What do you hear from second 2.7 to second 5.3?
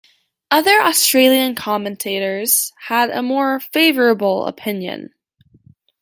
had a more favourable opinion.